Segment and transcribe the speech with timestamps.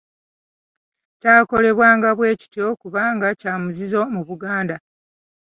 [1.21, 4.75] Kyakolebwanga bwe kityo kubanga kya muzizo mu Buganda.